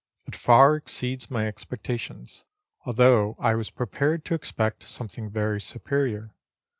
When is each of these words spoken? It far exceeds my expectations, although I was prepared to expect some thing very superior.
It 0.25 0.35
far 0.35 0.75
exceeds 0.77 1.29
my 1.29 1.45
expectations, 1.47 2.43
although 2.87 3.35
I 3.37 3.53
was 3.53 3.69
prepared 3.69 4.25
to 4.25 4.33
expect 4.33 4.81
some 4.81 5.07
thing 5.09 5.29
very 5.29 5.61
superior. 5.61 6.33